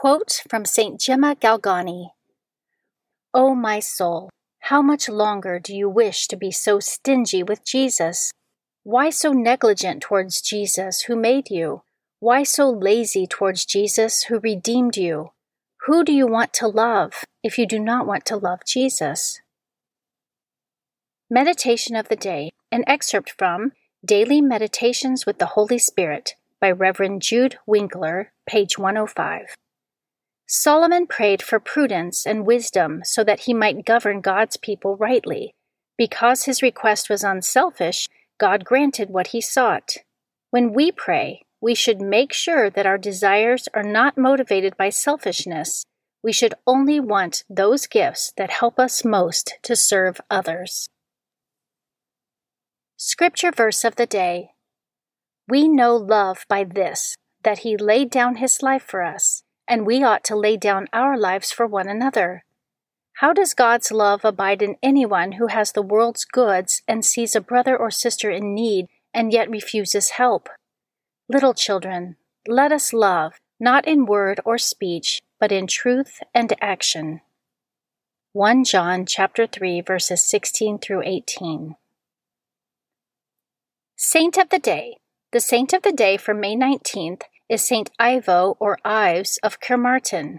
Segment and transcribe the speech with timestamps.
[0.00, 0.98] Quote from St.
[0.98, 2.12] Gemma Galgani
[3.34, 8.32] O my soul, how much longer do you wish to be so stingy with Jesus?
[8.82, 11.82] Why so negligent towards Jesus who made you?
[12.18, 15.32] Why so lazy towards Jesus who redeemed you?
[15.84, 19.42] Who do you want to love if you do not want to love Jesus?
[21.28, 23.72] Meditation of the Day, an excerpt from
[24.02, 29.56] Daily Meditations with the Holy Spirit by Reverend Jude Winkler, page 105.
[30.52, 35.54] Solomon prayed for prudence and wisdom so that he might govern God's people rightly.
[35.96, 39.98] Because his request was unselfish, God granted what he sought.
[40.50, 45.84] When we pray, we should make sure that our desires are not motivated by selfishness.
[46.20, 50.88] We should only want those gifts that help us most to serve others.
[52.96, 54.50] Scripture verse of the day
[55.48, 60.02] We know love by this, that he laid down his life for us and we
[60.02, 62.44] ought to lay down our lives for one another.
[63.20, 67.40] How does God's love abide in anyone who has the world's goods and sees a
[67.40, 70.48] brother or sister in need and yet refuses help?
[71.28, 72.16] Little children,
[72.48, 77.20] let us love, not in word or speech, but in truth and action.
[78.32, 81.76] 1 John chapter 3 verses 16 through 18.
[83.94, 84.96] Saint of the Day.
[85.30, 90.38] The saint of the day for May 19th is Saint Ivo or Ives of Kermartin.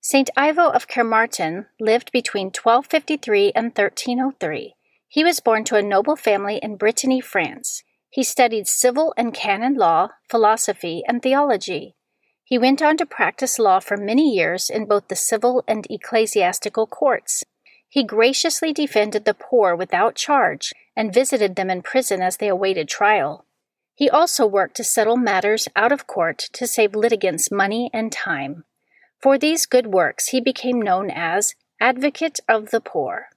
[0.00, 4.74] Saint Ivo of Kermartin lived between 1253 and 1303.
[5.08, 7.82] He was born to a noble family in Brittany, France.
[8.08, 11.96] He studied civil and canon law, philosophy, and theology.
[12.42, 16.86] He went on to practice law for many years in both the civil and ecclesiastical
[16.86, 17.44] courts.
[17.90, 22.88] He graciously defended the poor without charge and visited them in prison as they awaited
[22.88, 23.44] trial.
[23.94, 28.64] He also worked to settle matters out of court to save litigants money and time.
[29.20, 33.28] For these good works he became known as Advocate of the Poor.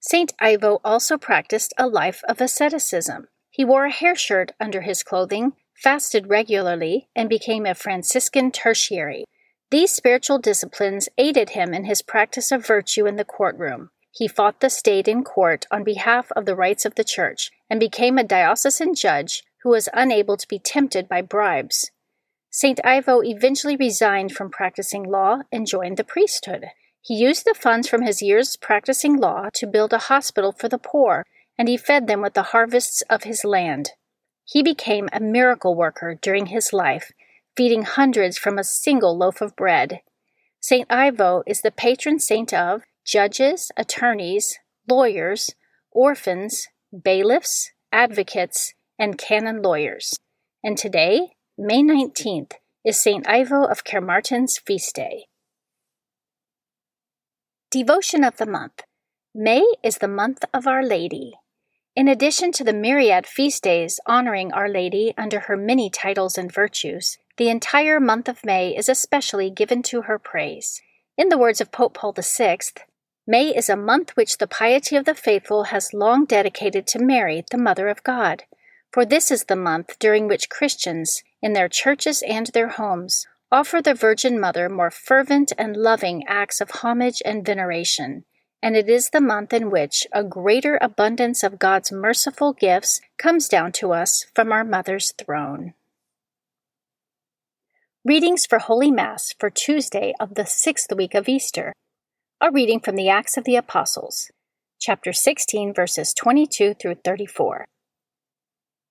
[0.00, 0.32] St.
[0.38, 3.28] Ivo also practiced a life of asceticism.
[3.50, 9.24] He wore a hair shirt under his clothing, fasted regularly, and became a Franciscan tertiary.
[9.70, 13.90] These spiritual disciplines aided him in his practice of virtue in the courtroom.
[14.12, 17.80] He fought the state in court on behalf of the rights of the church and
[17.80, 21.90] became a diocesan judge who was unable to be tempted by bribes.
[22.50, 22.78] St.
[22.84, 26.66] Ivo eventually resigned from practicing law and joined the priesthood.
[27.02, 30.78] He used the funds from his years practicing law to build a hospital for the
[30.78, 31.26] poor,
[31.58, 33.90] and he fed them with the harvests of his land.
[34.44, 37.10] He became a miracle worker during his life,
[37.56, 39.98] feeding hundreds from a single loaf of bread.
[40.60, 40.86] St.
[40.88, 45.56] Ivo is the patron saint of judges, attorneys, lawyers,
[45.90, 46.68] orphans,
[47.02, 50.18] bailiffs, advocates, and canon lawyers.
[50.62, 52.52] And today, May 19th,
[52.84, 53.28] is St.
[53.28, 55.26] Ivo of Kermartin's feast day.
[57.70, 58.82] Devotion of the Month
[59.34, 61.34] May is the month of Our Lady.
[61.96, 66.52] In addition to the myriad feast days honoring Our Lady under her many titles and
[66.52, 70.80] virtues, the entire month of May is especially given to her praise.
[71.18, 72.58] In the words of Pope Paul VI,
[73.26, 77.44] May is a month which the piety of the faithful has long dedicated to Mary,
[77.50, 78.44] the Mother of God.
[78.96, 83.82] For this is the month during which Christians, in their churches and their homes, offer
[83.82, 88.24] the Virgin Mother more fervent and loving acts of homage and veneration
[88.62, 93.48] and it is the month in which a greater abundance of God's merciful gifts comes
[93.48, 95.74] down to us from our Mother's throne.
[98.02, 101.74] Readings for Holy Mass for Tuesday of the sixth week of Easter.
[102.40, 104.30] A reading from the Acts of the Apostles,
[104.80, 107.66] chapter 16, verses 22 through 34.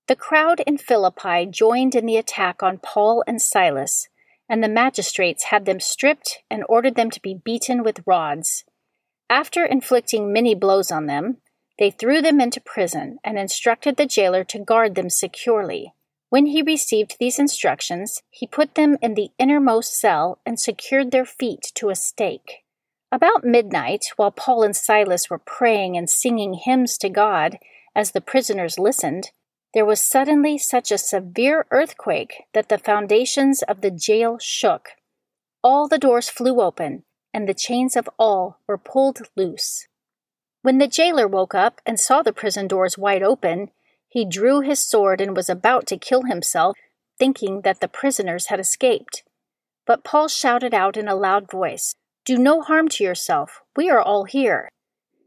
[0.08, 4.08] The crowd in Philippi joined in the attack on Paul and Silas,
[4.48, 8.66] and the magistrates had them stripped and ordered them to be beaten with rods.
[9.32, 11.38] After inflicting many blows on them,
[11.80, 15.94] they threw them into prison and instructed the jailer to guard them securely.
[16.30, 21.26] When he received these instructions, he put them in the innermost cell and secured their
[21.26, 22.64] feet to a stake.
[23.12, 27.58] About midnight, while Paul and Silas were praying and singing hymns to God
[27.96, 29.32] as the prisoners listened,
[29.76, 34.92] there was suddenly such a severe earthquake that the foundations of the jail shook.
[35.62, 39.86] All the doors flew open, and the chains of all were pulled loose.
[40.62, 43.68] When the jailer woke up and saw the prison doors wide open,
[44.08, 46.78] he drew his sword and was about to kill himself,
[47.20, 49.24] thinking that the prisoners had escaped.
[49.86, 51.94] But Paul shouted out in a loud voice,
[52.24, 54.70] Do no harm to yourself, we are all here.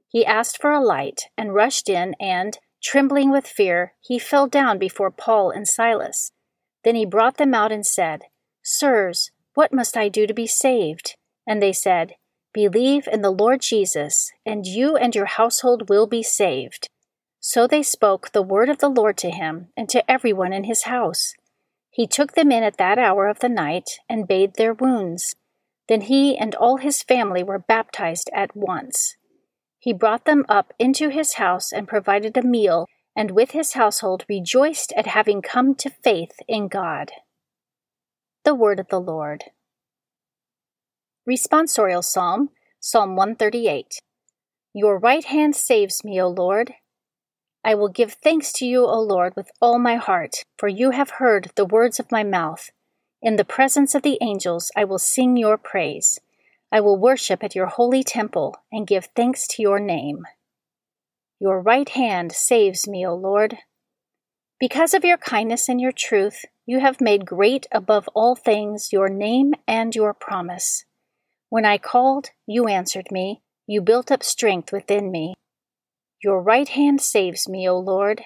[0.08, 4.78] He asked for a light and rushed in, and, trembling with fear, he fell down
[4.78, 6.32] before Paul and Silas.
[6.84, 8.22] Then he brought them out and said,
[8.62, 11.16] Sirs, what must I do to be saved?
[11.46, 12.14] And they said,
[12.52, 16.88] Believe in the Lord Jesus, and you and your household will be saved.
[17.40, 20.84] So they spoke the word of the Lord to him and to everyone in his
[20.84, 21.34] house.
[21.90, 25.34] He took them in at that hour of the night and bathed their wounds.
[25.88, 29.16] Then he and all his family were baptized at once.
[29.78, 32.86] He brought them up into his house and provided a meal,
[33.16, 37.12] and with his household rejoiced at having come to faith in God.
[38.44, 39.44] The Word of the Lord.
[41.28, 43.98] Responsorial Psalm, Psalm 138.
[44.72, 46.74] Your right hand saves me, O Lord.
[47.64, 51.10] I will give thanks to you, O Lord, with all my heart, for you have
[51.18, 52.70] heard the words of my mouth.
[53.20, 56.18] In the presence of the angels I will sing your praise.
[56.70, 60.24] I will worship at your holy temple and give thanks to your name.
[61.40, 63.58] Your right hand saves me, O Lord.
[64.60, 69.08] Because of your kindness and your truth, you have made great above all things your
[69.08, 70.84] name and your promise.
[71.48, 73.40] When I called, you answered me.
[73.66, 75.34] You built up strength within me.
[76.22, 78.22] Your right hand saves me, O Lord.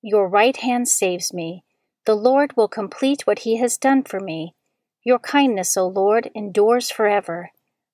[0.00, 1.64] Your right hand saves me.
[2.06, 4.54] The Lord will complete what he has done for me.
[5.04, 7.50] Your kindness, O Lord, endures forever.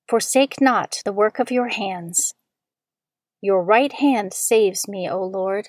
[0.08, 2.34] Forsake not the work of your hands.
[3.40, 5.68] Your right hand saves me, O Lord.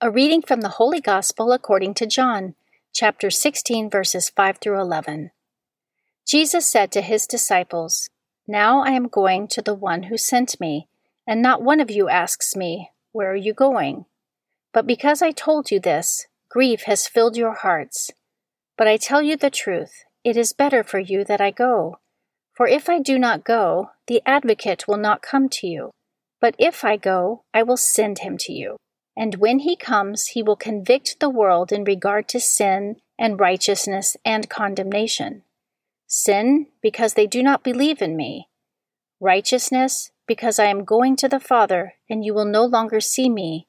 [0.00, 2.54] A reading from the Holy Gospel according to John,
[2.92, 5.30] chapter 16, verses 5 through 11.
[6.26, 8.10] Jesus said to his disciples,
[8.48, 10.88] Now I am going to the one who sent me,
[11.28, 14.06] and not one of you asks me, Where are you going?
[14.72, 18.10] But because I told you this, grief has filled your hearts.
[18.76, 21.98] But I tell you the truth, it is better for you that I go.
[22.54, 25.90] For if I do not go, the advocate will not come to you.
[26.40, 28.76] But if I go, I will send him to you.
[29.16, 34.16] And when he comes, he will convict the world in regard to sin and righteousness
[34.24, 35.42] and condemnation.
[36.06, 38.48] Sin, because they do not believe in me.
[39.20, 43.66] Righteousness, because I am going to the Father, and you will no longer see me.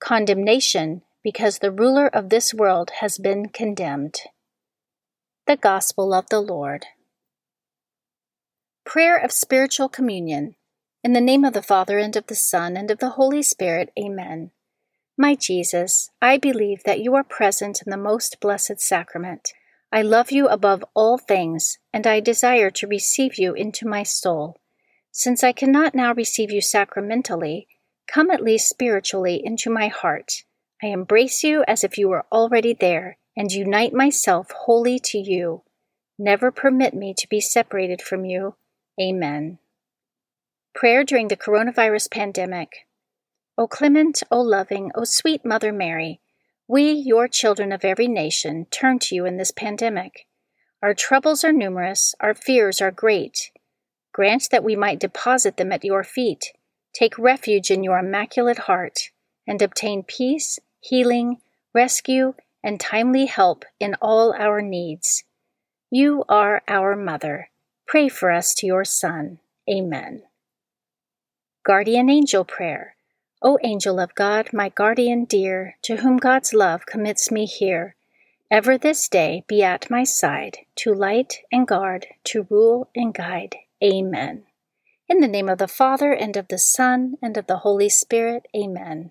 [0.00, 4.16] Condemnation, because the ruler of this world has been condemned.
[5.46, 6.86] The Gospel of the Lord.
[8.84, 10.56] Prayer of Spiritual Communion.
[11.04, 13.92] In the name of the Father, and of the Son, and of the Holy Spirit,
[13.98, 14.50] Amen.
[15.16, 19.52] My Jesus, I believe that you are present in the most blessed sacrament.
[19.92, 24.58] I love you above all things, and I desire to receive you into my soul.
[25.10, 27.68] Since I cannot now receive you sacramentally,
[28.08, 30.44] come at least spiritually into my heart.
[30.82, 35.62] I embrace you as if you were already there, and unite myself wholly to you.
[36.18, 38.56] Never permit me to be separated from you.
[39.00, 39.58] Amen.
[40.74, 42.86] Prayer during the coronavirus pandemic.
[43.56, 46.20] O clement, O loving, O sweet Mother Mary,
[46.66, 50.26] we, your children of every nation, turn to you in this pandemic.
[50.82, 53.50] Our troubles are numerous, our fears are great.
[54.12, 56.52] Grant that we might deposit them at your feet,
[56.92, 59.10] take refuge in your immaculate heart,
[59.46, 61.38] and obtain peace, healing,
[61.72, 65.24] rescue, and timely help in all our needs.
[65.90, 67.50] You are our Mother.
[67.86, 69.38] Pray for us to your Son.
[69.70, 70.22] Amen.
[71.64, 72.96] Guardian Angel Prayer.
[73.42, 77.96] O angel of God, my guardian dear, to whom God's love commits me here,
[78.50, 83.56] ever this day be at my side, to light and guard, to rule and guide.
[83.82, 84.44] Amen.
[85.08, 88.46] In the name of the Father, and of the Son, and of the Holy Spirit.
[88.56, 89.10] Amen.